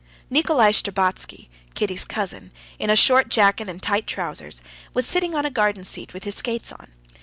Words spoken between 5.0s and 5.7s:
sitting on a